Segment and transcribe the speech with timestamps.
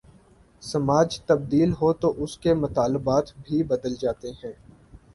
[0.63, 4.53] سماج تبدیل ہو تو اس کے مطالبات بھی بدل جاتے ہیں۔